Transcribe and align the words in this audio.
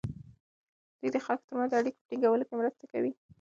دوی 0.99 1.09
د 1.13 1.17
خلکو 1.25 1.47
ترمنځ 1.47 1.69
د 1.71 1.75
اړیکو 1.79 1.99
په 2.01 2.05
ټینګولو 2.09 2.43
کې 2.47 2.53
مرسته 2.59 2.83
کوي. 2.91 3.11